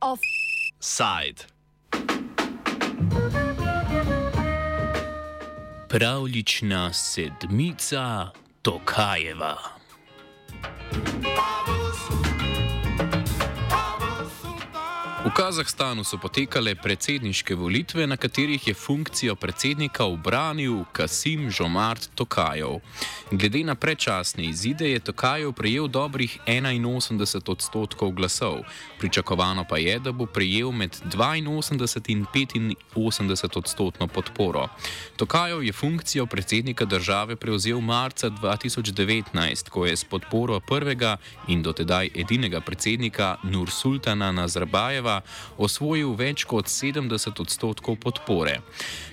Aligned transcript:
Offside. 0.00 1.46
Pravlična 5.88 6.92
sedmica 6.92 8.30
Tokajeva. 8.62 9.75
Kazahstanu 15.36 16.00
so 16.04 16.16
potekale 16.16 16.72
predsedniške 16.74 17.54
volitve, 17.54 18.06
na 18.06 18.16
katerih 18.16 18.68
je 18.68 18.74
funkcijo 18.74 19.34
predsednika 19.36 20.04
obranil 20.04 20.84
Kasim 20.92 21.50
Žomart 21.50 22.08
Tokajev. 22.14 22.80
Glede 23.30 23.60
na 23.64 23.74
predčasne 23.74 24.44
izide 24.44 24.90
je 24.90 25.00
Tokajev 25.00 25.52
prejel 25.52 25.88
dobrih 25.88 26.38
81 26.46 27.50
odstotkov 27.52 28.10
glasov, 28.10 28.62
pričakovano 28.98 29.64
pa 29.68 29.76
je, 29.76 29.98
da 29.98 30.12
bo 30.12 30.26
prejel 30.26 30.72
med 30.72 30.96
82 31.04 32.56
in 32.56 32.74
85 32.94 33.58
odstotno 33.58 34.06
podporo. 34.06 34.68
Tokajev 35.16 35.62
je 35.62 35.72
funkcijo 35.72 36.26
predsednika 36.26 36.84
države 36.84 37.36
prevzel 37.36 37.80
marca 37.80 38.30
2019, 38.30 39.68
ko 39.68 39.86
je 39.86 39.96
s 39.96 40.04
podporo 40.04 40.60
prvega 40.60 41.16
in 41.48 41.62
dotedaj 41.62 42.10
edinega 42.14 42.60
predsednika 42.60 43.36
Nur 43.42 43.70
Sultana 43.70 44.32
Nazarbajeva 44.32 45.25
osvojil 45.56 46.14
več 46.14 46.44
kot 46.44 46.66
70 46.66 47.40
odstotkov 47.40 47.96
podpore. 47.96 48.60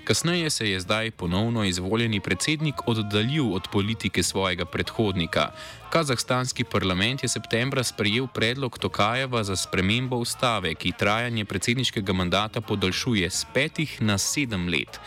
Kasneje 0.04 0.50
se 0.50 0.70
je 0.70 0.80
zdaj 0.80 1.12
ponovno 1.12 1.64
izvoljeni 1.64 2.20
predsednik 2.20 2.88
oddaljil 2.88 3.54
od 3.54 3.68
politike 3.72 4.24
svojega 4.24 4.66
predhodnika. 4.66 5.52
Kazahstanski 5.94 6.64
parlament 6.64 7.24
je 7.24 7.30
septembra 7.30 7.84
sprejel 7.84 8.28
predlog 8.28 8.80
Tokajeva 8.80 9.44
za 9.44 9.56
spremembo 9.56 10.18
ustave, 10.18 10.76
ki 10.76 10.92
trajanje 10.98 11.46
predsedniškega 11.46 12.14
mandata 12.14 12.62
podaljšuje 12.62 13.30
z 13.30 13.46
petih 13.54 14.02
na 14.02 14.18
sedem 14.18 14.68
let. 14.68 15.00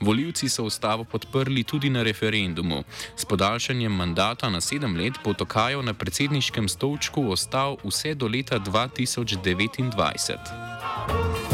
Voljivci 0.00 0.48
so 0.48 0.64
ustavo 0.64 1.04
podprli 1.04 1.62
tudi 1.62 1.90
na 1.90 2.02
referendumu. 2.02 2.82
S 3.16 3.24
podaljšanjem 3.24 3.92
mandata 3.92 4.50
na 4.50 4.60
sedem 4.60 4.96
let 4.96 5.12
bo 5.24 5.32
Tokajev 5.32 5.82
na 5.82 5.94
predsedniškem 5.94 6.68
stolčku 6.68 7.30
ostal 7.30 7.76
vse 7.84 8.14
do 8.14 8.26
leta 8.26 8.58
2029. 8.58 11.51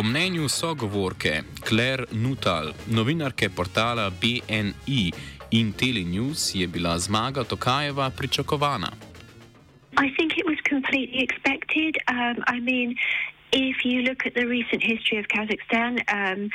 Po 0.00 0.04
mnenju 0.04 0.48
sogovorke 0.48 1.42
Claire 1.68 2.04
Nutal, 2.12 2.72
novinarke 2.86 3.50
portala 3.50 4.10
BNI 4.10 5.12
in 5.50 5.72
Telenews, 5.72 6.54
je 6.54 6.66
bila 6.66 6.98
zmaga 6.98 7.44
Tokajeva 7.44 8.10
pričakovana. 8.10 8.92
I 10.04 10.08
think 10.16 10.38
it 10.38 10.46
was 10.46 10.58
completely 10.72 11.20
expected. 11.26 11.92
Um, 12.08 12.36
I 12.48 12.60
mean, 12.60 12.96
if 13.52 13.84
you 13.84 14.00
look 14.08 14.24
at 14.26 14.32
the 14.32 14.46
recent 14.46 14.82
history 14.82 15.18
of 15.20 15.26
Kazakhstan, 15.28 15.92
um, 16.08 16.50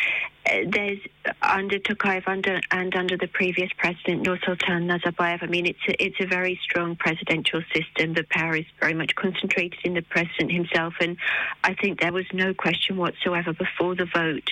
there's 0.46 1.00
under 1.42 1.80
Tokayev 1.80 2.28
under, 2.28 2.60
and 2.72 2.96
under 2.96 3.18
the 3.18 3.28
previous 3.28 3.70
president 3.78 4.26
Nursultan 4.26 4.86
Nazarbayev. 4.86 5.42
I 5.42 5.48
mean, 5.48 5.66
it's 5.66 5.80
a, 5.88 6.04
it's 6.04 6.20
a 6.20 6.28
very 6.28 6.60
strong 6.64 6.96
presidential 6.96 7.62
system. 7.74 8.14
The 8.14 8.26
power 8.30 8.56
is 8.56 8.66
very 8.80 8.94
much 8.94 9.16
concentrated 9.16 9.80
in 9.84 9.94
the 9.94 10.02
president 10.02 10.52
himself, 10.52 10.94
and 11.00 11.18
I 11.64 11.74
think 11.74 12.00
there 12.00 12.14
was 12.14 12.26
no 12.34 12.54
question 12.54 12.98
whatsoever 12.98 13.54
before 13.54 13.96
the 13.96 14.06
vote 14.06 14.50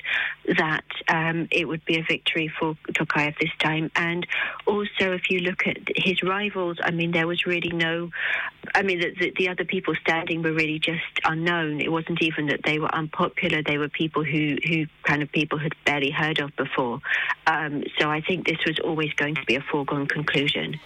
that 0.58 0.86
um, 1.08 1.48
it 1.52 1.68
would 1.68 1.86
be 1.86 2.00
a 2.00 2.04
victory 2.04 2.52
for 2.60 2.76
Tokayev 2.92 3.38
this 3.40 3.52
time. 3.60 3.92
And 3.96 4.26
also, 4.66 5.14
if 5.14 5.30
you 5.30 5.40
look 5.40 5.68
at 5.68 5.78
his 5.96 6.24
rivals, 6.24 6.78
I 6.84 6.92
mean, 6.92 7.12
there 7.12 7.28
was 7.28 7.46
really 7.46 7.72
no. 7.72 8.10
I 8.76 8.82
mean, 8.82 9.00
the, 9.00 9.14
the, 9.20 9.34
the 9.38 9.50
other 9.50 9.66
people 9.66 9.94
standing 10.02 10.42
were 10.42 10.54
really 10.54 10.80
just 10.80 11.02
unknown. 11.24 11.82
It 11.82 11.92
wasn't 11.92 12.22
even 12.22 12.48
that 12.48 12.62
they 12.64 12.80
were 12.80 12.94
unpopular; 12.94 13.62
they 13.62 13.78
were 13.78 13.90
people 13.90 14.24
who 14.24 14.58
who 14.68 14.86
kind 15.04 15.22
of 15.22 15.32
people 15.32 15.60
had 15.60 15.74
barely 15.86 16.12
heard 16.12 16.40
of 16.40 16.56
before. 16.56 17.00
Um, 17.48 17.84
so 18.00 18.10
I 18.10 18.22
think 18.22 18.46
this 18.46 18.60
was 18.66 18.80
always 18.80 19.14
going 19.14 19.36
to 19.36 19.46
be 19.46 19.56
a 19.56 19.62
foregone 19.72 20.08
conclusion. 20.08 20.80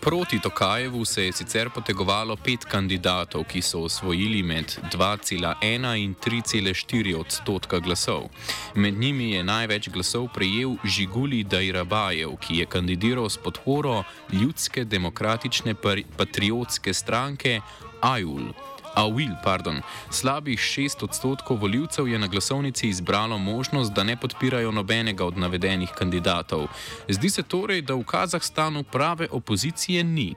Proti 0.00 0.38
Tokajevu 0.38 1.04
se 1.04 1.24
je 1.24 1.32
sicer 1.32 1.70
potegovalo 1.70 2.36
pet 2.36 2.64
kandidatov, 2.64 3.44
ki 3.44 3.62
so 3.62 3.84
osvojili 3.86 4.42
med 4.42 4.66
2,1 4.92 5.94
in 6.04 6.14
3,4 6.14 7.14
odstotka 7.20 7.78
glasov. 7.78 8.26
Med 8.74 8.98
njimi 8.98 9.30
je 9.30 9.44
največ 9.44 9.88
glasov 9.88 10.26
prejel 10.34 10.74
Žiguli 10.84 11.44
Dajrabajev, 11.44 12.36
ki 12.36 12.58
je 12.58 12.66
kandidiral 12.66 13.30
s 13.30 13.38
podporo 13.38 14.02
Ljudske 14.32 14.84
demokratične 14.84 15.74
patriotske 16.16 16.94
stranke 16.94 17.60
AJUL. 18.00 18.50
A 18.94 19.08
Will, 19.08 19.34
pardon, 19.44 19.80
slabih 20.10 20.60
šest 20.60 21.02
odstotkov 21.02 21.56
voljivcev 21.56 22.08
je 22.08 22.18
na 22.18 22.26
glasovnici 22.26 22.88
izbralo 22.88 23.38
možnost, 23.38 23.92
da 23.92 24.04
ne 24.04 24.16
podpirajo 24.16 24.70
nobenega 24.70 25.24
od 25.24 25.38
navedenih 25.38 25.90
kandidatov. 25.98 26.66
Zdi 27.08 27.30
se 27.30 27.42
torej, 27.42 27.82
da 27.82 27.94
v 27.94 28.04
Kazahstanu 28.04 28.82
prave 28.82 29.28
opozicije 29.30 30.04
ni. 30.04 30.34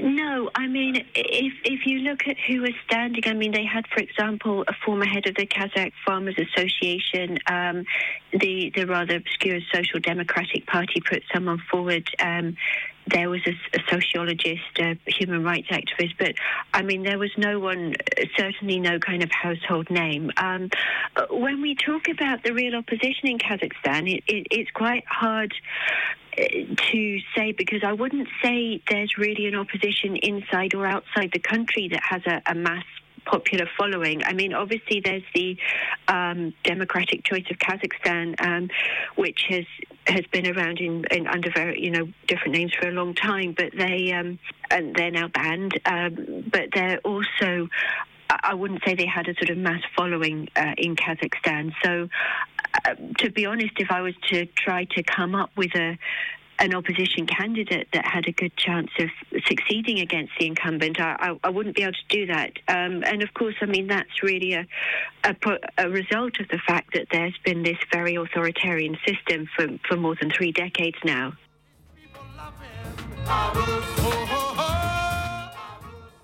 No, 0.00 0.48
I 0.56 0.68
mean, 0.68 0.96
if 1.14 1.52
if 1.64 1.80
you 1.86 1.98
look 2.08 2.20
at 2.26 2.36
who 2.48 2.62
was 2.62 2.74
standing, 2.86 3.24
I 3.26 3.34
mean, 3.34 3.52
they 3.52 3.66
had, 3.66 3.84
for 3.94 4.00
example, 4.00 4.64
a 4.68 4.74
former 4.84 5.04
head 5.04 5.26
of 5.26 5.34
the 5.34 5.46
Kazakh 5.46 5.92
Farmers 6.06 6.38
Association, 6.46 7.38
um, 7.46 7.84
the 8.32 8.72
the 8.74 8.86
rather 8.86 9.16
obscure 9.16 9.60
Social 9.74 10.00
Democratic 10.00 10.66
Party 10.66 11.00
put 11.00 11.22
someone 11.34 11.60
forward. 11.70 12.08
Um, 12.20 12.56
there 13.06 13.28
was 13.28 13.40
a, 13.46 13.52
a, 13.76 13.80
sociologist, 13.90 14.78
a 14.78 14.96
human 15.06 15.42
rights 15.42 15.68
activist, 15.68 16.14
but 16.18 16.34
I 16.72 16.82
mean, 16.82 17.02
there 17.02 17.18
was 17.18 17.30
no 17.36 17.58
one, 17.58 17.94
certainly 18.36 18.78
no 18.80 18.98
kind 18.98 19.22
of 19.22 19.30
household 19.30 19.90
name. 19.90 20.30
Um, 20.36 20.70
when 21.30 21.62
we 21.62 21.74
talk 21.74 22.08
about 22.08 22.44
the 22.44 22.52
real 22.52 22.74
opposition 22.74 23.28
in 23.28 23.38
Kazakhstan, 23.38 24.10
it, 24.12 24.24
it, 24.26 24.46
it's 24.50 24.70
quite 24.70 25.04
hard 25.06 25.52
uh, 26.38 26.44
to 26.92 27.18
say 27.36 27.52
because 27.52 27.82
I 27.84 27.92
wouldn't 27.92 28.28
say 28.42 28.80
there's 28.88 29.18
really 29.18 29.46
an 29.46 29.54
opposition 29.54 30.16
inside 30.16 30.74
or 30.74 30.86
outside 30.86 31.30
the 31.32 31.40
country 31.40 31.88
that 31.88 32.02
has 32.02 32.22
a, 32.26 32.42
a 32.46 32.54
mass 32.54 32.84
popular 33.24 33.66
following. 33.78 34.22
I 34.24 34.32
mean, 34.32 34.52
obviously, 34.52 35.00
there's 35.00 35.22
the 35.34 35.56
um, 36.08 36.54
Democratic 36.64 37.24
Choice 37.24 37.44
of 37.50 37.58
Kazakhstan, 37.58 38.34
um, 38.40 38.70
which 39.16 39.44
has 39.48 39.64
has 40.06 40.26
been 40.32 40.46
around 40.46 40.78
in, 40.78 41.04
in, 41.10 41.26
under 41.26 41.50
very 41.50 41.82
you 41.82 41.90
know 41.90 42.08
different 42.26 42.54
names 42.54 42.72
for 42.74 42.88
a 42.88 42.92
long 42.92 43.14
time, 43.14 43.54
but 43.56 43.72
they 43.76 44.12
um, 44.12 44.38
and 44.70 44.94
they're 44.94 45.10
now 45.10 45.28
banned. 45.28 45.78
Um, 45.84 46.44
but 46.50 46.68
they're 46.74 46.98
also. 46.98 47.68
I 48.44 48.54
wouldn't 48.54 48.80
say 48.82 48.94
they 48.94 49.04
had 49.04 49.28
a 49.28 49.34
sort 49.34 49.50
of 49.50 49.58
mass 49.58 49.82
following 49.94 50.48
uh, 50.56 50.72
in 50.78 50.96
Kazakhstan. 50.96 51.74
So, 51.84 52.08
uh, 52.86 52.94
to 53.18 53.30
be 53.30 53.44
honest, 53.44 53.72
if 53.76 53.90
I 53.90 54.00
was 54.00 54.14
to 54.30 54.46
try 54.46 54.86
to 54.96 55.02
come 55.02 55.34
up 55.34 55.50
with 55.54 55.74
a 55.74 55.98
an 56.62 56.74
opposition 56.74 57.26
candidate 57.26 57.88
that 57.92 58.06
had 58.06 58.28
a 58.28 58.32
good 58.32 58.56
chance 58.56 58.88
of 59.00 59.08
succeeding 59.46 59.98
against 59.98 60.32
the 60.38 60.46
incumbent, 60.46 61.00
I, 61.00 61.16
I, 61.18 61.38
I 61.42 61.50
wouldn't 61.50 61.74
be 61.74 61.82
able 61.82 61.94
to 61.94 62.08
do 62.08 62.26
that. 62.26 62.52
Um, 62.68 63.02
and 63.04 63.20
of 63.20 63.34
course, 63.34 63.56
I 63.60 63.66
mean, 63.66 63.88
that's 63.88 64.22
really 64.22 64.52
a, 64.54 64.66
a, 65.24 65.34
a, 65.76 65.90
result 65.90 66.38
of 66.38 66.46
the 66.48 66.60
fact 66.64 66.94
that 66.94 67.08
there's 67.10 67.36
been 67.44 67.64
this 67.64 67.78
very 67.92 68.14
authoritarian 68.14 68.96
system 69.04 69.48
for, 69.56 69.66
for 69.88 69.96
more 69.96 70.14
than 70.20 70.30
three 70.30 70.52
decades 70.52 70.98
now. 71.04 71.32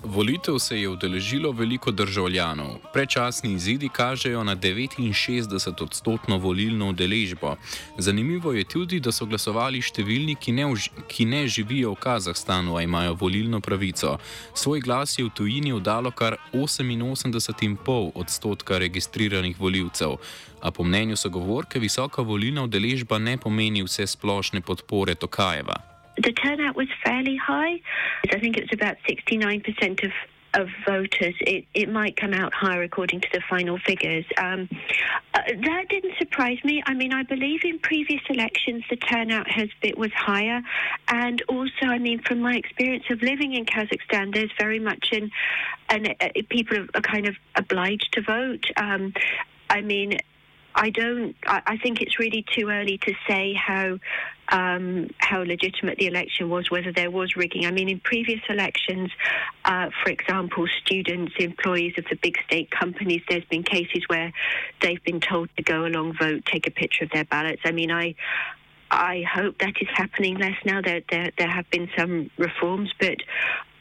Volitev 0.03 0.59
se 0.59 0.81
je 0.81 0.89
udeležilo 0.89 1.51
veliko 1.53 1.91
državljanov. 1.91 2.77
Prečasni 2.93 3.53
izidi 3.53 3.89
kažejo 3.89 4.45
na 4.45 4.57
69 4.57 5.83
odstotno 5.83 6.39
volilno 6.39 6.89
udeležbo. 6.89 7.57
Zanimivo 7.99 8.53
je 8.53 8.65
tudi, 8.65 9.01
da 9.01 9.13
so 9.13 9.27
glasovali 9.27 9.83
številni, 9.83 10.37
ki 10.39 10.53
ne, 10.53 10.69
ki 11.09 11.25
ne 11.25 11.43
živijo 11.49 11.97
v 11.97 12.01
Kazahstanu, 12.01 12.77
a 12.77 12.83
imajo 12.83 13.19
volilno 13.19 13.61
pravico. 13.61 14.19
Svoj 14.55 14.81
glas 14.81 15.19
je 15.19 15.25
v 15.25 15.35
tujini 15.35 15.73
oddalo 15.73 16.11
kar 16.11 16.39
88,5 16.53 18.13
odstotka 18.15 18.79
registriranih 18.79 19.59
voljivcev. 19.61 20.17
A 20.63 20.71
po 20.71 20.85
mnenju 20.85 21.17
sogovorke, 21.17 21.83
visoka 21.83 22.23
volilna 22.23 22.63
udeležba 22.71 23.19
ne 23.19 23.37
pomeni 23.37 23.83
vse 23.83 24.07
splošne 24.07 24.61
podpore 24.61 25.15
Tokajeva. 25.15 25.98
The 26.23 26.33
turnout 26.33 26.77
was 26.77 26.89
fairly 27.05 27.37
high. 27.37 27.81
I 28.31 28.39
think 28.39 28.57
it 28.57 28.65
was 28.65 28.73
about 28.73 28.97
69% 29.09 30.05
of 30.05 30.13
of 30.55 30.69
voters, 30.87 31.35
it, 31.41 31.67
it 31.75 31.89
might 31.89 32.17
come 32.17 32.33
out 32.33 32.53
higher 32.55 32.83
according 32.83 33.21
to 33.21 33.29
the 33.33 33.41
final 33.49 33.79
figures. 33.79 34.25
Um, 34.39 34.69
uh, 35.35 35.41
that 35.47 35.89
didn't 35.89 36.15
surprise 36.19 36.59
me. 36.65 36.83
I 36.87 36.95
mean, 36.95 37.13
I 37.13 37.23
believe 37.23 37.61
in 37.65 37.79
previous 37.79 38.23
elections 38.29 38.83
the 38.89 38.97
turnout 38.97 39.49
has 39.51 39.69
been 39.83 39.95
was 39.97 40.13
higher, 40.13 40.63
and 41.09 41.43
also, 41.49 41.87
I 41.87 41.99
mean, 41.99 42.21
from 42.23 42.41
my 42.41 42.55
experience 42.55 43.05
of 43.11 43.23
living 43.23 43.55
in 43.55 43.67
Kazakhstan, 43.67 44.33
there's 44.33 44.53
very 44.59 44.79
much 44.79 45.11
an, 45.13 45.31
an 45.91 46.15
uh, 46.21 46.29
people 46.49 46.87
are 46.95 47.03
kind 47.03 47.27
of 47.27 47.37
obliged 47.55 48.09
to 48.13 48.23
vote. 48.23 48.65
Um, 48.77 49.13
I 49.71 49.83
mean, 49.83 50.17
I 50.79 50.91
don't. 50.91 51.35
I, 51.45 51.61
I, 51.67 51.77
think 51.77 52.01
it's 52.01 52.21
really 52.21 52.45
too 52.57 52.69
early 52.71 52.99
to 52.99 53.13
say 53.29 53.53
how 53.53 53.99
um, 54.49 55.11
how 55.19 55.43
legitimate 55.43 55.99
the 55.99 56.07
election 56.07 56.49
was, 56.49 56.71
whether 56.71 56.93
there 56.93 57.11
was 57.11 57.35
rigging. 57.35 57.67
I 57.67 57.73
mean, 57.73 57.89
in 57.89 57.99
previous 57.99 58.41
elections, 58.49 59.11
uh, 59.65 59.91
for 60.03 60.11
example, 60.11 60.67
students, 60.85 61.33
employees 61.41 61.95
of 61.99 62.05
the 62.09 62.17
big 62.23 62.39
state 62.47 62.71
companies, 62.71 63.23
there's 63.29 63.45
been 63.47 63.65
cases 63.65 64.05
where 64.07 64.33
they've 64.81 65.03
been 65.03 65.19
told 65.21 65.49
to 65.57 65.65
go 65.65 65.85
along, 65.85 66.17
vote, 66.17 66.47
take 66.47 66.69
a 66.69 66.71
picture 66.71 67.05
of 67.05 67.11
their 67.11 67.25
ballots. 67.25 67.63
I 67.65 67.73
mean, 67.73 67.91
I. 67.91 68.15
I 68.91 69.23
hope 69.31 69.59
that 69.59 69.75
is 69.83 69.89
happening 69.93 70.39
less 70.39 70.57
now. 70.65 70.81
There, 70.81 71.03
there, 71.11 71.31
there 71.37 71.51
have 71.51 71.69
been 71.69 71.91
some 71.95 72.31
reforms, 72.39 72.91
but 72.99 73.19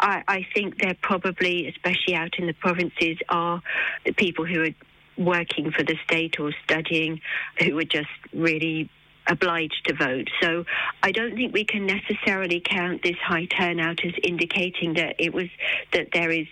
I, 0.01 0.21
I 0.27 0.45
think 0.53 0.81
there 0.81 0.97
probably, 1.01 1.69
especially 1.69 2.13
out 2.13 2.38
in 2.38 2.45
the 2.45 2.51
provinces, 2.51 3.17
are 3.29 3.61
the 4.05 4.11
people 4.11 4.44
who 4.44 4.63
are 4.63 4.75
working 5.17 5.71
for 5.71 5.83
the 5.83 5.95
state 6.03 6.39
or 6.39 6.53
studying 6.63 7.21
who 7.59 7.75
were 7.75 7.83
just 7.83 8.09
really 8.33 8.89
obliged 9.29 9.81
to 9.85 9.93
vote. 9.93 10.29
So 10.41 10.63
I 11.03 11.11
don't 11.11 11.35
think 11.35 11.53
we 11.53 11.65
can 11.65 11.85
necessarily 11.85 12.61
count 12.63 13.03
this 13.03 13.17
high 13.21 13.45
turnout 13.45 14.03
as 14.05 14.13
indicating 14.23 14.93
that 14.93 15.15
it 15.19 15.33
was 15.33 15.49
that 15.93 16.07
there 16.13 16.31
is 16.31 16.47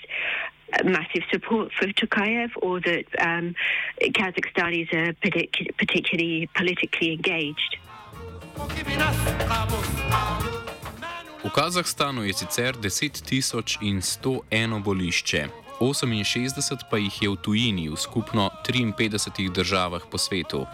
massive 0.84 1.24
support 1.32 1.72
for 1.78 1.86
Tokayev 1.88 2.50
or 2.62 2.82
that 2.82 3.06
um, 3.20 3.56
Kazakhstanis 4.02 4.92
are 4.94 5.14
partic- 5.14 5.78
particularly 5.78 6.50
politically 6.56 7.14
engaged. 7.14 7.78
V 11.44 11.50
Kazahstanu 11.50 12.24
je 12.24 12.34
sicer 12.34 12.76
10.101 12.76 14.84
volišče. 14.84 15.65
68 15.80 16.88
pa 16.90 16.98
jih 16.98 17.22
je 17.22 17.30
v 17.30 17.36
tujini, 17.36 17.90
v 17.90 17.98
skupno 17.98 18.50
53 18.64 19.52
državah 19.52 20.04
po 20.12 20.18
svetu. 20.18 20.66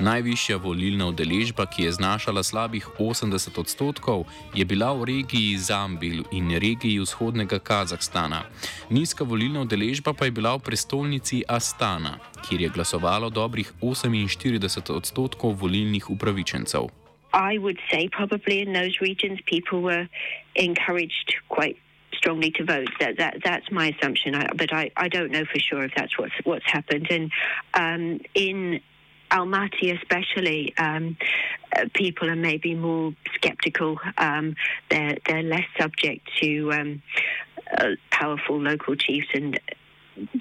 Najvišja 0.00 0.56
volilna 0.56 1.08
udeležba, 1.08 1.66
ki 1.66 1.82
je 1.82 1.92
znašala 1.92 2.42
slabih 2.42 2.86
80 2.98 3.58
odstotkov, 3.60 4.26
je 4.54 4.64
bila 4.64 4.92
v 4.92 5.04
regiji 5.04 5.58
Zambil 5.58 6.24
in 6.32 6.50
regiji 6.50 7.00
vzhodnega 7.00 7.58
Kazahstana. 7.58 8.44
Nizka 8.90 9.24
volilna 9.24 9.60
udeležba 9.60 10.12
pa 10.12 10.24
je 10.24 10.36
bila 10.36 10.56
v 10.56 10.64
prestolnici 10.68 11.42
Astana, 11.48 12.18
kjer 12.48 12.60
je 12.60 12.68
glasovalo 12.68 13.30
dobrih 13.30 13.72
48 13.80 14.92
odstotkov 14.92 15.56
volilnih 15.60 16.10
upravičencev. 16.10 16.88
I 17.32 17.58
would 17.58 17.78
say 17.90 18.08
probably 18.08 18.60
in 18.60 18.72
those 18.72 18.98
regions 19.00 19.38
people 19.46 19.80
were 19.82 20.08
encouraged 20.54 21.34
quite 21.48 21.78
strongly 22.14 22.50
to 22.52 22.64
vote. 22.64 22.88
That, 23.00 23.16
that 23.18 23.38
that's 23.44 23.70
my 23.70 23.94
assumption, 23.98 24.34
I, 24.34 24.48
but 24.54 24.72
I, 24.72 24.90
I 24.96 25.08
don't 25.08 25.30
know 25.30 25.44
for 25.44 25.58
sure 25.58 25.84
if 25.84 25.92
that's 25.96 26.18
what's 26.18 26.34
what's 26.44 26.66
happened. 26.70 27.08
And 27.10 27.30
um, 27.74 28.20
in 28.34 28.80
Almaty, 29.30 29.96
especially, 29.96 30.74
um, 30.76 31.16
uh, 31.76 31.84
people 31.94 32.28
are 32.28 32.36
maybe 32.36 32.74
more 32.74 33.14
sceptical. 33.42 33.98
Um, 34.18 34.56
they're 34.90 35.16
they're 35.26 35.42
less 35.42 35.66
subject 35.78 36.28
to 36.40 36.72
um, 36.72 37.02
uh, 37.76 37.90
powerful 38.10 38.60
local 38.60 38.96
chiefs, 38.96 39.28
and 39.34 39.58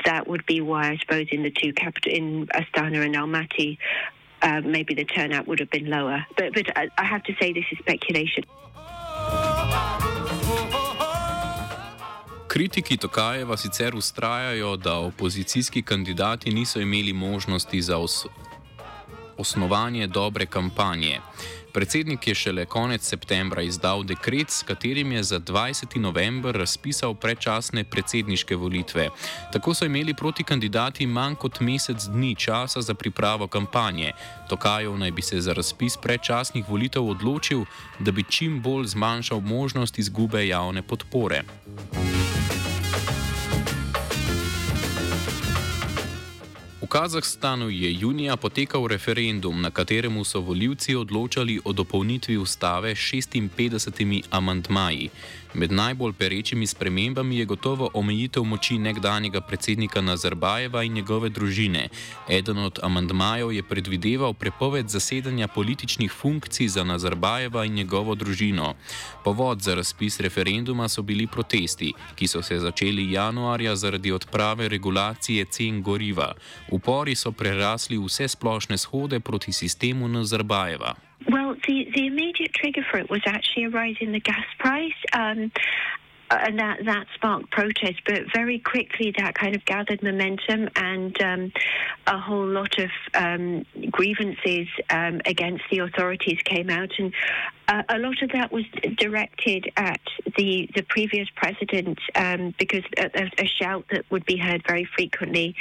that 0.05 0.27
would 0.27 0.45
be 0.45 0.61
why 0.61 0.91
I 0.91 0.97
suppose 0.97 1.27
in 1.31 1.43
the 1.43 1.51
two 1.51 1.73
capital 1.73 2.11
in 2.11 2.47
Astana 2.47 3.05
and 3.05 3.15
Almaty. 3.15 3.77
Uh, 4.41 4.61
maybe 4.61 4.93
the 4.93 5.03
turnout 5.03 5.47
would 5.47 5.59
have 5.59 5.69
been 5.69 5.89
lower, 5.89 6.25
but 6.37 6.53
but 6.53 6.77
I, 6.77 6.87
I 6.97 7.03
have 7.03 7.23
to 7.23 7.35
say 7.41 7.51
this 7.51 7.65
is 7.71 7.77
speculation. 7.79 8.45
Kritiki 12.49 12.97
Tokajeva 12.97 13.57
sicer 13.57 13.95
ustrajajo, 13.95 14.77
da 14.77 14.93
opozicijski 14.97 15.81
kandidati 15.81 16.51
niso 16.51 16.81
imeli 16.81 17.13
možnosti 17.13 17.81
za 17.81 17.97
osnovanje 19.39 20.07
dobre 20.07 20.45
kampanje. 20.45 21.19
Predsednik 21.73 22.27
je 22.27 22.35
šele 22.35 22.65
konec 22.65 23.05
septembra 23.05 23.61
izdal 23.61 24.03
dekret, 24.03 24.49
s 24.49 24.63
katerim 24.63 25.11
je 25.11 25.23
za 25.23 25.39
20. 25.39 25.97
november 25.97 26.55
razpisal 26.55 27.13
predčasne 27.15 27.83
predsedniške 27.83 28.55
volitve. 28.55 29.09
Tako 29.53 29.73
so 29.73 29.85
imeli 29.85 30.13
proti 30.13 30.43
kandidati 30.43 31.07
manj 31.07 31.35
kot 31.35 31.59
mesec 31.59 32.03
dni 32.09 32.35
časa 32.35 32.81
za 32.81 32.93
pripravo 32.93 33.47
kampanje. 33.47 34.11
Tokajev 34.49 34.97
naj 34.97 35.11
bi 35.11 35.21
se 35.21 35.41
za 35.41 35.53
razpis 35.53 35.97
predčasnih 35.97 36.69
volitev 36.69 37.05
odločil, 37.09 37.65
da 37.99 38.11
bi 38.11 38.23
čim 38.23 38.61
bolj 38.61 38.85
zmanjšal 38.85 39.39
možnost 39.39 39.99
izgube 39.99 40.47
javne 40.47 40.81
podpore. 40.81 41.43
Kazahstanu 46.89 47.69
je 47.69 47.93
junija 47.99 48.37
potekal 48.37 48.87
referendum, 48.87 49.61
na 49.61 49.69
katerem 49.71 50.25
so 50.25 50.39
voljivci 50.39 50.95
odločali 50.95 51.59
o 51.65 51.73
dopolnitvi 51.73 52.37
ustave 52.37 52.95
s 52.95 52.99
56 52.99 54.23
amantmaji. 54.29 55.09
Med 55.53 55.71
najbolj 55.71 56.13
perečimi 56.13 56.67
spremembami 56.67 57.37
je 57.37 57.45
gotovo 57.45 57.89
omejitev 57.93 58.43
moči 58.43 58.77
nekdanjega 58.77 59.41
predsednika 59.41 60.01
Nazarbajeva 60.01 60.83
in 60.83 60.93
njegove 60.93 61.29
družine. 61.29 61.87
Eden 62.29 62.57
od 62.57 62.79
amantmajev 62.83 63.51
je 63.51 63.63
predvideval 63.63 64.33
prepoved 64.33 64.89
zasedanja 64.89 65.47
političnih 65.47 66.11
funkcij 66.11 66.67
za 66.67 66.83
Nazarbajeva 66.83 67.65
in 67.65 67.73
njegovo 67.73 68.15
družino. 68.15 68.75
Povod 69.23 69.61
za 69.61 69.75
razpis 69.75 70.19
referenduma 70.19 70.87
so 70.87 71.01
bili 71.01 71.27
protesti, 71.27 71.93
ki 72.15 72.27
so 72.27 72.41
se 72.41 72.59
začeli 72.59 73.11
januarja 73.11 73.75
zaradi 73.75 74.11
odprave 74.11 74.69
regulacije 74.69 75.45
cen 75.45 75.81
goriva. 75.81 76.33
Upori 76.79 77.15
so 77.15 77.31
prerasli 77.31 77.97
vse 77.97 78.27
splošne 78.27 78.77
shode 78.77 79.19
proti 79.19 79.51
sistemu 79.51 80.07
Nazarbajeva. 80.07 80.95
Well, 81.27 81.55
the, 81.67 81.75
the 81.95 82.07
immediate 82.07 82.53
trigger 82.53 82.85
for 82.89 82.99
it 82.99 83.09
was 83.09 83.21
actually 83.27 83.65
a 83.65 83.69
rise 83.69 83.99
in 83.99 84.11
the 84.11 84.23
gas 84.31 84.47
price. 84.63 84.99
Um, 85.11 85.51
and 86.31 86.59
that 86.59 86.79
that 86.85 87.07
sparked 87.15 87.51
protest, 87.51 88.01
but 88.05 88.23
very 88.33 88.59
quickly 88.59 89.13
that 89.17 89.35
kind 89.35 89.55
of 89.55 89.65
gathered 89.65 90.03
momentum, 90.03 90.69
and 90.75 91.21
um, 91.21 91.51
a 92.07 92.19
whole 92.19 92.45
lot 92.45 92.77
of 92.77 92.89
um, 93.15 93.65
grievances 93.89 94.67
um, 94.89 95.21
against 95.25 95.63
the 95.71 95.79
authorities 95.79 96.39
came 96.43 96.69
out, 96.69 96.91
and 96.99 97.13
uh, 97.67 97.83
a 97.89 97.97
lot 97.97 98.21
of 98.21 98.31
that 98.31 98.51
was 98.51 98.65
directed 98.97 99.71
at 99.77 100.01
the 100.37 100.69
the 100.75 100.83
previous 100.83 101.27
president, 101.35 101.99
um, 102.15 102.53
because 102.59 102.83
a, 102.97 103.31
a, 103.37 103.45
shout 103.45 103.85
that 103.91 104.05
would 104.11 104.25
be 104.25 104.37
heard 104.37 104.63
very 104.67 104.87
frequently 104.95 105.55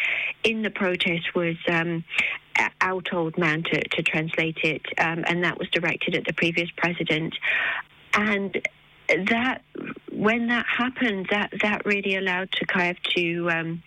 in 0.44 0.62
the 0.62 0.70
protest 0.70 1.34
was 1.34 1.56
um, 1.68 2.04
out 2.80 3.12
old 3.12 3.38
man 3.38 3.62
to, 3.62 3.88
to 3.88 4.02
translate 4.02 4.58
it, 4.62 4.82
um, 4.98 5.24
and 5.26 5.44
that 5.44 5.58
was 5.58 5.68
directed 5.70 6.14
at 6.14 6.24
the 6.26 6.32
previous 6.32 6.70
president. 6.76 7.34
And 8.14 8.60
that 9.08 9.62
when 10.12 10.48
that 10.48 10.66
happened, 10.66 11.28
that 11.30 11.52
that 11.62 11.86
really 11.86 12.16
allowed 12.16 12.50
Tokayev 12.50 12.96
to 13.16 13.50
um, 13.50 13.82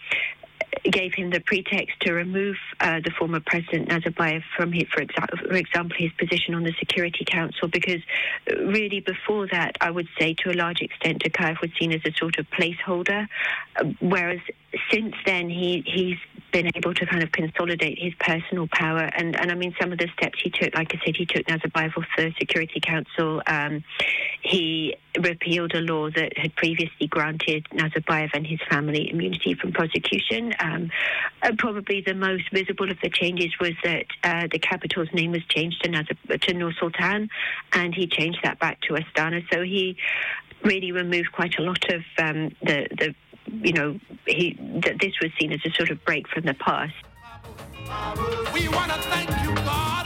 gave 0.84 1.14
him 1.14 1.30
the 1.30 1.40
pretext 1.40 2.00
to 2.02 2.14
remove 2.14 2.56
uh, 2.80 3.00
the 3.04 3.12
former 3.12 3.40
president 3.40 3.90
Nazarbayev 3.90 4.42
from 4.56 4.72
his, 4.72 4.86
for, 4.92 5.06
exa- 5.06 5.48
for, 5.48 5.56
example, 5.56 5.96
his 5.98 6.12
position 6.14 6.56
on 6.56 6.64
the 6.64 6.74
Security 6.80 7.26
Council, 7.26 7.68
because 7.68 8.02
really 8.48 9.02
before 9.02 9.48
that, 9.52 9.78
I 9.82 9.92
would 9.92 10.08
say 10.20 10.34
to 10.44 10.52
a 10.52 10.54
large 10.54 10.82
extent, 10.82 11.24
Tokayev 11.24 11.62
was 11.62 11.72
seen 11.80 11.92
as 11.92 12.02
a 12.06 12.12
sort 12.14 12.40
of 12.40 12.48
placeholder, 12.50 13.28
whereas 14.00 14.40
since 14.90 15.14
then 15.26 15.50
he 15.50 15.84
he's 15.86 16.18
been 16.52 16.70
able 16.76 16.94
to 16.94 17.06
kind 17.06 17.24
of 17.24 17.32
consolidate 17.32 17.98
his 18.00 18.14
personal 18.20 18.68
power. 18.72 19.10
And, 19.14 19.40
and 19.40 19.52
I 19.52 19.56
mean, 19.56 19.76
some 19.80 19.92
of 19.92 19.98
the 19.98 20.08
steps 20.18 20.40
he 20.44 20.50
took, 20.50 20.76
like 20.76 20.94
I 20.94 21.00
said, 21.06 21.16
he 21.16 21.26
took 21.26 21.46
Nazarbayev 21.46 21.98
off 21.98 22.06
the 22.18 22.34
Security 22.38 22.80
Council. 22.80 23.42
Um, 23.48 23.84
he 24.42 24.96
repealed 25.20 25.74
a 25.74 25.82
law 25.82 26.10
that 26.10 26.38
had 26.38 26.56
previously 26.56 27.08
granted 27.08 27.66
Nazarbayev 27.74 28.32
and 28.34 28.46
his 28.46 28.60
family 28.70 29.10
immunity 29.10 29.54
from 29.54 29.72
prosecution. 29.72 30.54
Um, 30.60 30.92
probably 31.58 32.02
the 32.02 32.14
most 32.14 32.52
visible 32.52 32.90
of 32.92 32.98
the 33.02 33.10
changes 33.10 33.52
was 33.60 33.74
that 33.84 34.06
uh, 34.24 34.48
the 34.52 34.60
capital's 34.60 35.10
name 35.14 35.32
was 35.32 35.44
changed 35.46 35.82
to, 35.84 35.90
Nazar- 35.90 36.38
to 36.38 36.54
Nur 36.54 36.74
Sultan, 36.80 37.30
and 37.74 37.94
he 37.94 38.08
changed 38.08 38.40
that 38.44 38.60
back 38.60 38.80
to 38.82 38.94
Astana. 38.94 39.44
So 39.52 39.64
he 39.64 39.98
really 40.64 40.92
removed 40.92 41.32
quite 41.32 41.58
a 41.58 41.62
lot 41.62 41.84
of 41.92 42.02
um, 42.20 42.52
the 42.62 42.88
the 42.92 43.16
you 43.64 43.74
know, 43.74 44.00
he, 44.26 44.58
that 44.84 44.96
this 45.00 45.14
was 45.22 45.32
seen 45.40 45.52
as 45.52 45.60
a 45.66 45.72
sort 45.78 45.90
of 45.92 46.04
break 46.06 46.28
from 46.28 46.44
the 46.44 46.54
past. 46.54 46.96
We 48.54 48.68
want 48.68 48.92
to 48.92 49.00
thank 49.10 49.30
you, 49.44 49.56
God. 49.56 50.02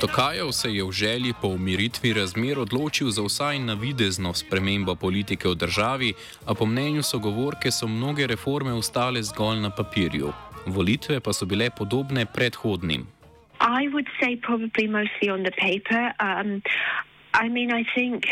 Tokajev 0.00 0.52
se 0.52 0.70
je 0.70 0.84
v 0.84 0.92
želji 0.92 1.32
po 1.42 1.48
umiritvi 1.48 2.12
razmer 2.12 2.58
odločil 2.58 3.10
za 3.10 3.22
vsaj 3.22 3.58
navidezno 3.58 4.34
spremembo 4.34 4.94
politike 4.94 5.48
v 5.48 5.54
državi, 5.54 6.12
a 6.46 6.54
po 6.54 6.66
mnenju 6.66 7.02
sogovorke 7.02 7.70
so 7.70 7.88
mnoge 7.88 8.26
reforme 8.26 8.72
ostale 8.72 9.22
zgolj 9.22 9.58
na 9.58 9.70
papirju. 9.70 10.32
Volitve 10.66 11.20
pa 11.20 11.32
so 11.32 11.46
bile 11.46 11.70
podobne 11.70 12.26
predhodnim. 12.26 13.06
I 13.60 13.90
would 13.90 14.06
say 14.20 14.36
probably 14.36 14.86
mostly 14.86 15.30
on 15.34 15.42
the 15.42 15.54
paper. 15.58 16.14
Um, 16.22 16.62
I 17.34 17.48
mean, 17.48 17.74
I 17.74 17.82
think 17.94 18.22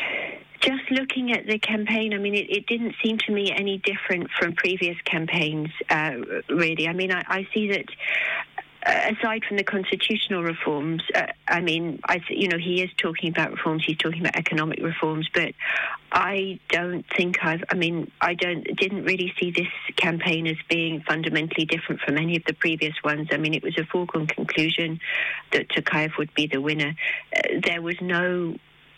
just 0.60 0.90
looking 0.90 1.32
at 1.32 1.46
the 1.46 1.58
campaign, 1.58 2.14
I 2.14 2.18
mean, 2.18 2.34
it, 2.34 2.50
it 2.50 2.66
didn't 2.66 2.94
seem 3.02 3.18
to 3.18 3.32
me 3.32 3.52
any 3.52 3.78
different 3.78 4.30
from 4.38 4.54
previous 4.54 4.96
campaigns, 5.04 5.68
uh, 5.90 6.12
really. 6.48 6.88
I 6.88 6.92
mean, 6.92 7.12
I, 7.12 7.24
I 7.26 7.48
see 7.52 7.68
that 7.68 7.86
uh, 8.86 9.12
aside 9.18 9.44
from 9.44 9.56
the 9.56 9.64
constitutional 9.64 10.44
reforms, 10.44 11.02
uh, 11.14 11.26
I 11.48 11.60
mean, 11.60 11.98
I, 12.04 12.20
you 12.28 12.46
know, 12.46 12.58
he 12.58 12.82
is 12.82 12.90
talking 12.96 13.30
about 13.30 13.50
reforms. 13.50 13.84
He's 13.84 13.96
talking 13.96 14.20
about 14.20 14.36
economic 14.36 14.78
reforms, 14.80 15.28
but 15.34 15.54
I 16.12 16.60
don't 16.68 17.04
think 17.16 17.38
I've. 17.42 17.64
I 17.68 17.74
mean, 17.74 18.12
I 18.20 18.34
don't 18.34 18.62
didn't 18.76 19.04
really 19.04 19.32
see 19.40 19.50
this 19.50 19.66
campaign 19.96 20.46
as 20.46 20.56
being 20.68 21.02
fundamentally 21.02 21.64
different 21.64 22.00
from 22.00 22.16
any 22.16 22.36
of 22.36 22.44
the 22.46 22.52
previous 22.52 22.94
ones. 23.02 23.28
I 23.32 23.38
mean, 23.38 23.54
it 23.54 23.64
was 23.64 23.76
a 23.76 23.84
foregone 23.84 24.28
conclusion 24.28 25.00
that 25.52 25.68
Tokayev 25.68 26.16
would 26.16 26.32
be 26.34 26.46
the 26.46 26.60
winner. 26.60 26.94
Uh, 27.36 27.60
there 27.64 27.82
was 27.82 27.96
no 28.00 28.54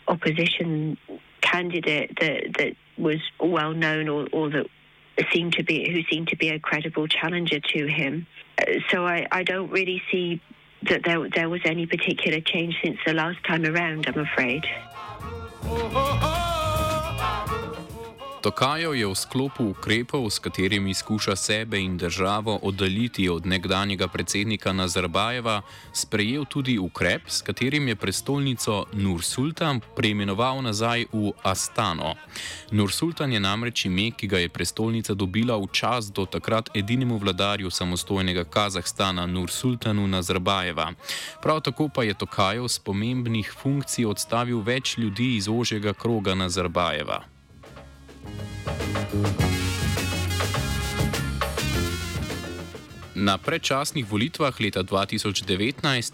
opposition 0.07 0.97
candidate 1.41 2.17
that 2.19 2.53
that 2.57 2.75
was 2.97 3.19
well 3.39 3.73
known 3.73 4.09
or, 4.09 4.27
or 4.31 4.49
that 4.49 4.65
seemed 5.31 5.53
to 5.53 5.63
be 5.63 5.89
who 5.89 6.01
seemed 6.13 6.27
to 6.29 6.37
be 6.37 6.49
a 6.49 6.59
credible 6.59 7.07
challenger 7.07 7.59
to 7.59 7.87
him. 7.87 8.27
Uh, 8.57 8.65
so 8.89 9.05
I, 9.05 9.27
I 9.31 9.43
don't 9.43 9.69
really 9.69 10.01
see 10.11 10.41
that 10.83 11.03
there, 11.03 11.27
there 11.29 11.49
was 11.49 11.61
any 11.65 11.85
particular 11.85 12.39
change 12.39 12.77
since 12.83 12.97
the 13.05 13.13
last 13.13 13.43
time 13.45 13.65
around, 13.65 14.07
I'm 14.07 14.19
afraid. 14.19 14.65
Oh, 15.63 15.91
oh, 15.93 16.19
oh. 16.21 16.28
Tokajo 18.39 18.93
je 18.95 19.03
v 19.03 19.15
sklopu 19.15 19.75
ukrepov, 19.75 20.31
s 20.31 20.39
katerimi 20.39 20.93
skuša 20.93 21.35
sebe 21.35 21.79
in 21.79 21.97
državo 21.97 22.55
oddaljiti 22.63 23.29
od 23.29 23.45
nekdanjega 23.45 24.07
predsednika 24.07 24.71
Nazarbajeva, 24.73 25.61
sprejel 25.93 26.45
tudi 26.45 26.77
ukrep, 26.79 27.21
s 27.27 27.41
katerim 27.41 27.87
je 27.87 27.95
prestolnico 27.95 28.85
Nur 28.93 29.23
Sultan 29.23 29.81
preimenoval 29.95 30.61
nazaj 30.61 31.05
v 31.11 31.31
Astano. 31.43 32.15
Nur 32.71 32.91
Sultan 32.91 33.33
je 33.33 33.39
namreč 33.39 33.85
ime, 33.85 34.11
ki 34.11 34.27
ga 34.27 34.39
je 34.39 34.49
prestolnica 34.49 35.13
dobila 35.13 35.57
v 35.57 35.67
čas 35.71 36.07
do 36.11 36.25
takrat 36.25 36.69
edinemu 36.73 37.17
vladarju 37.17 37.69
samostojnega 37.69 38.43
Kazahstana 38.43 39.25
Nur 39.25 39.51
Sultanu 39.51 40.07
Nazarbajeva. 40.07 40.93
Prav 41.41 41.59
tako 41.61 41.89
pa 41.89 42.03
je 42.03 42.13
Tokajo 42.13 42.67
z 42.67 42.79
pomembnih 42.79 43.51
funkcij 43.61 44.05
odstavil 44.05 44.63
več 44.63 44.95
ljudi 44.97 45.35
iz 45.35 45.51
ožjega 45.51 45.93
kroga 45.93 46.35
Nazarbajeva. 46.35 47.38
Na 53.19 53.35
predčasnih 53.37 54.07
volitvah 54.07 54.55
leta 54.63 54.79
2019 54.79 55.43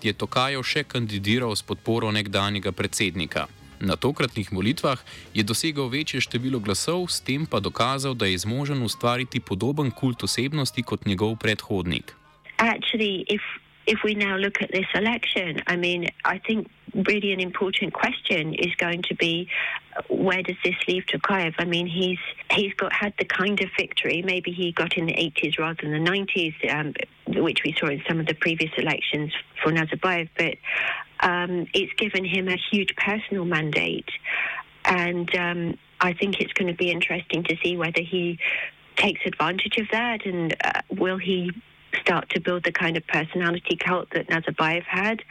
je 0.03 0.13
Tokajo 0.13 0.65
še 0.65 0.83
kandidiral 0.89 1.53
s 1.53 1.61
podporo 1.61 2.09
nekdanjega 2.11 2.73
predsednika. 2.73 3.45
Na 3.79 3.95
tokratnih 3.95 4.49
volitvah 4.49 4.97
je 5.31 5.43
dosegel 5.43 5.85
večje 5.87 6.21
število 6.25 6.59
glasov, 6.59 7.05
s 7.07 7.21
tem 7.21 7.45
pa 7.45 7.61
dokazal, 7.61 8.17
da 8.17 8.25
je 8.25 8.41
zmožen 8.41 8.81
ustvariti 8.81 9.39
podoben 9.39 9.91
kult 9.91 10.23
osebnosti 10.23 10.81
kot 10.83 11.05
njegov 11.05 11.37
predhodnik. 11.37 12.15
Actually, 12.57 13.21
if, 13.29 13.43
if 13.87 13.99
we 14.03 14.15
now 14.15 14.35
look 14.37 14.61
at 14.61 14.71
this 14.71 14.85
election, 14.93 15.61
I 15.67 15.75
mean, 15.75 16.09
I 16.23 16.39
think 16.39 16.69
really 16.93 17.33
an 17.33 17.39
important 17.39 17.93
question 17.93 18.53
is 18.53 18.73
going 18.75 19.01
to 19.03 19.15
be 19.15 19.49
where 20.09 20.41
does 20.41 20.55
this 20.63 20.75
leave 20.87 21.03
Tokayev? 21.05 21.55
I 21.57 21.65
mean, 21.65 21.87
he's 21.87 22.19
he's 22.51 22.73
got 22.75 22.93
had 22.93 23.13
the 23.19 23.25
kind 23.25 23.59
of 23.61 23.69
victory 23.77 24.21
maybe 24.21 24.51
he 24.51 24.71
got 24.71 24.97
in 24.97 25.05
the 25.05 25.13
80s 25.13 25.59
rather 25.59 25.81
than 25.81 25.91
the 25.91 26.09
90s, 26.09 26.73
um, 26.73 26.93
which 27.43 27.63
we 27.63 27.75
saw 27.79 27.87
in 27.87 28.01
some 28.07 28.19
of 28.19 28.27
the 28.27 28.33
previous 28.33 28.71
elections 28.77 29.31
for 29.61 29.71
Nazarbayev, 29.71 30.29
but 30.37 30.55
um, 31.21 31.67
it's 31.73 31.93
given 31.93 32.25
him 32.25 32.47
a 32.47 32.57
huge 32.71 32.95
personal 32.95 33.45
mandate, 33.45 34.09
and 34.85 35.33
um, 35.35 35.77
I 36.01 36.13
think 36.13 36.39
it's 36.39 36.53
going 36.53 36.67
to 36.67 36.77
be 36.77 36.91
interesting 36.91 37.43
to 37.43 37.55
see 37.63 37.77
whether 37.77 38.01
he 38.01 38.39
takes 38.95 39.21
advantage 39.25 39.77
of 39.77 39.87
that 39.91 40.25
and 40.25 40.55
uh, 40.63 40.81
will 40.89 41.17
he 41.17 41.51
start 42.05 42.29
to 42.29 42.39
build 42.39 42.63
the 42.63 42.71
kind 42.71 42.97
of 42.97 43.07
personality 43.07 43.75
cult 43.75 44.09
that 44.11 44.27
Nazarbayev 44.27 44.83
had. 44.83 45.21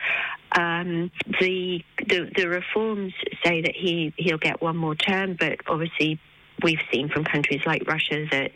Um, 0.52 1.10
the, 1.40 1.82
the, 2.06 2.30
the 2.36 2.48
reforms 2.48 3.14
say 3.44 3.62
that 3.62 3.74
he 3.74 4.12
he'll 4.16 4.38
get 4.38 4.60
one 4.60 4.76
more 4.76 4.94
term, 4.94 5.36
but 5.38 5.58
obviously 5.66 6.18
we've 6.62 6.82
seen 6.92 7.08
from 7.08 7.24
countries 7.24 7.62
like 7.64 7.86
Russia 7.86 8.26
that. 8.30 8.52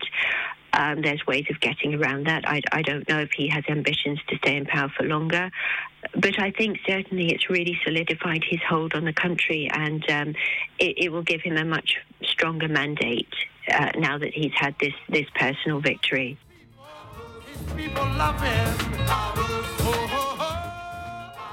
Um, 0.70 1.00
there's 1.00 1.26
ways 1.26 1.46
of 1.48 1.58
getting 1.60 1.94
around 1.94 2.26
that. 2.26 2.46
I, 2.46 2.60
I, 2.70 2.82
don't 2.82 3.08
know 3.08 3.20
if 3.20 3.30
he 3.34 3.48
has 3.48 3.64
ambitions 3.70 4.20
to 4.28 4.36
stay 4.36 4.54
in 4.54 4.66
power 4.66 4.92
for 4.94 5.04
longer, 5.04 5.50
but 6.12 6.38
I 6.38 6.50
think 6.50 6.78
certainly 6.86 7.32
it's 7.32 7.48
really 7.48 7.80
solidified 7.84 8.44
his 8.46 8.60
hold 8.68 8.92
on 8.94 9.06
the 9.06 9.14
country, 9.14 9.70
and 9.72 10.08
um, 10.10 10.28
it, 10.78 11.04
it, 11.04 11.08
will 11.10 11.22
give 11.22 11.40
him 11.40 11.56
a 11.56 11.64
much 11.64 11.96
stronger 12.22 12.68
mandate 12.68 13.32
uh, 13.72 13.92
now 13.96 14.18
that 14.18 14.34
he's 14.34 14.52
had 14.54 14.74
this 14.78 14.92
this 15.08 15.26
personal 15.34 15.80
victory. 15.80 16.38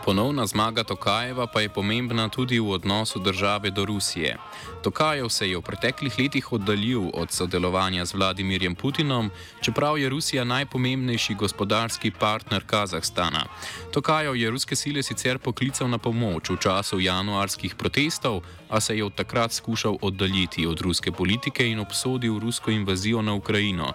Ponovna 0.06 0.46
zmaga 0.46 0.84
Tokajeva 0.84 1.48
pa 1.48 1.62
je 1.62 1.70
pomembna 1.70 2.30
tudi 2.30 2.60
v 2.60 2.70
odnosu 2.70 3.20
države 3.20 3.72
do 3.72 3.86
Rusije. 3.86 4.38
Tokajev 4.84 5.30
se 5.30 5.50
je 5.50 5.58
v 5.58 5.62
preteklih 5.62 6.20
letih 6.20 6.52
oddaljil 6.54 7.10
od 7.14 7.32
sodelovanja 7.32 8.06
z 8.06 8.14
Vladimirjem 8.14 8.76
Putinom, 8.76 9.32
čeprav 9.62 9.98
je 9.98 10.10
Rusija 10.10 10.44
najpomembnejši 10.44 11.34
gospodarski 11.34 12.12
partner 12.12 12.64
Kazahstana. 12.66 13.46
Tokajev 13.94 14.36
je 14.36 14.52
ruske 14.52 14.76
sile 14.76 15.04
sicer 15.04 15.40
poklical 15.40 15.90
na 15.90 15.98
pomoč 15.98 16.50
v 16.50 16.58
času 16.58 17.00
januarskih 17.00 17.76
protestov, 17.76 18.44
a 18.70 18.82
se 18.82 18.98
je 18.98 19.04
od 19.04 19.16
takrat 19.16 19.54
skušal 19.54 19.98
oddaljiti 20.02 20.68
od 20.68 20.82
ruske 20.82 21.12
politike 21.12 21.68
in 21.68 21.80
obsodil 21.80 22.40
rusko 22.40 22.72
invazijo 22.72 23.22
na 23.22 23.34
Ukrajino. 23.34 23.94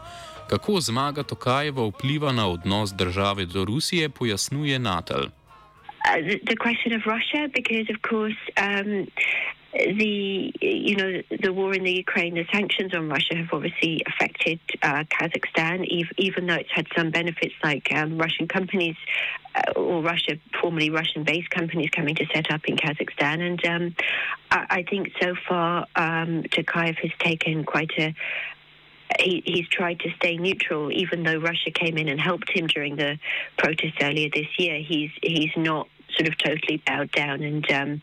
Kako 0.50 0.80
zmaga 0.80 1.22
Tokajeva 1.22 1.86
vpliva 1.86 2.32
na 2.32 2.48
odnos 2.48 2.92
države 2.92 3.46
do 3.46 3.64
Rusije, 3.64 4.08
pojasnjuje 4.08 4.78
Natal. 4.78 5.22
Uh, 5.22 5.30
the, 6.28 6.36
the 6.50 6.56
question 6.56 6.92
of 6.98 7.02
Russia, 7.06 7.42
because 7.54 7.86
of 7.94 7.98
course 8.10 8.40
um, 8.56 9.06
the 10.00 10.52
you 10.60 10.96
know 10.96 11.10
the 11.44 11.52
war 11.52 11.70
in 11.78 11.84
the 11.84 11.96
Ukraine, 12.04 12.34
the 12.34 12.46
sanctions 12.52 12.92
on 12.94 13.08
Russia 13.08 13.34
have 13.36 13.50
obviously 13.52 14.02
affected 14.10 14.58
uh, 14.82 15.04
Kazakhstan, 15.14 15.78
even, 16.18 16.46
though 16.46 16.60
it's 16.62 16.74
had 16.74 16.86
some 16.96 17.10
benefits 17.10 17.54
like 17.62 17.86
um, 17.94 18.18
Russian 18.18 18.48
companies 18.48 18.96
uh, 19.54 19.80
or 19.80 20.02
Russia, 20.02 20.32
formerly 20.60 20.90
Russian-based 20.90 21.50
companies 21.50 21.90
coming 21.90 22.16
to 22.16 22.26
set 22.34 22.50
up 22.50 22.62
in 22.70 22.76
Kazakhstan, 22.76 23.38
and 23.48 23.60
um, 23.66 23.84
I, 24.50 24.66
I, 24.78 24.82
think 24.90 25.12
so 25.20 25.34
far 25.48 25.86
um, 25.94 26.42
Tokayev 26.54 26.96
has 27.04 27.12
taken 27.20 27.64
quite 27.64 27.92
a 27.98 28.14
he, 29.20 29.42
he's 29.44 29.68
tried 29.68 30.00
to 30.00 30.10
stay 30.16 30.36
neutral, 30.36 30.90
even 30.92 31.22
though 31.22 31.38
Russia 31.38 31.70
came 31.70 31.98
in 31.98 32.08
and 32.08 32.20
helped 32.20 32.50
him 32.50 32.66
during 32.66 32.96
the 32.96 33.18
protests 33.58 33.98
earlier 34.00 34.28
this 34.32 34.48
year. 34.58 34.80
He's 34.80 35.10
he's 35.22 35.50
not 35.56 35.88
sort 36.16 36.28
of 36.28 36.38
totally 36.38 36.82
bowed 36.86 37.10
down 37.12 37.42
and 37.42 37.70
um, 37.72 38.02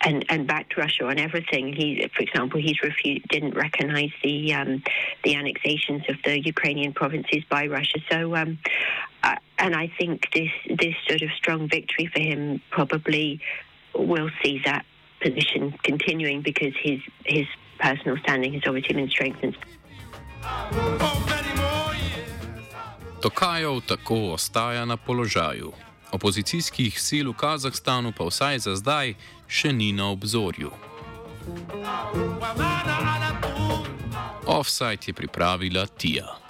and 0.00 0.24
and 0.28 0.46
backed 0.46 0.76
Russia 0.76 1.06
on 1.06 1.18
everything. 1.18 1.72
He, 1.72 2.08
for 2.14 2.22
example, 2.22 2.60
he's 2.60 2.80
refused, 2.82 3.26
didn't 3.28 3.54
recognise 3.54 4.10
the 4.22 4.54
um, 4.54 4.82
the 5.24 5.34
annexations 5.34 6.02
of 6.08 6.16
the 6.24 6.40
Ukrainian 6.40 6.92
provinces 6.92 7.42
by 7.48 7.66
Russia. 7.66 7.98
So, 8.10 8.36
um, 8.36 8.58
uh, 9.22 9.36
and 9.58 9.74
I 9.74 9.90
think 9.98 10.30
this 10.32 10.50
this 10.68 10.94
sort 11.08 11.22
of 11.22 11.30
strong 11.36 11.68
victory 11.68 12.06
for 12.06 12.20
him 12.20 12.60
probably 12.70 13.40
will 13.94 14.30
see 14.42 14.60
that 14.64 14.84
position 15.20 15.72
continuing 15.82 16.42
because 16.42 16.74
his 16.82 17.00
his 17.24 17.46
personal 17.78 18.16
standing 18.18 18.52
has 18.54 18.62
obviously 18.66 18.94
been 18.94 19.10
strengthened. 19.10 19.56
Tokajov 23.24 23.80
tako 23.86 24.36
ostaja 24.36 24.84
na 24.84 24.96
položaju. 24.96 25.72
Opozicijskih 26.12 27.00
sil 27.06 27.26
v 27.32 27.36
Kazahstanu 27.36 28.12
pa 28.12 28.28
vsaj 28.28 28.58
za 28.58 28.76
zdaj 28.76 29.14
še 29.48 29.72
ni 29.72 29.92
na 29.92 30.12
obzorju. 30.12 30.70
Offside 34.46 35.02
je 35.06 35.12
pripravila 35.12 35.86
Tija. 35.86 36.43